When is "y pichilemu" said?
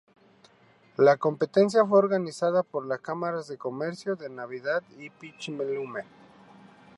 4.97-5.99